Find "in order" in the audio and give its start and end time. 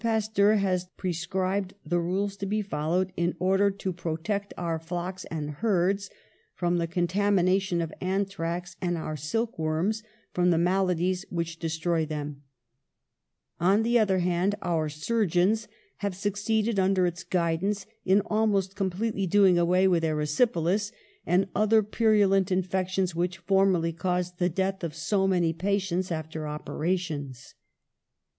3.15-3.69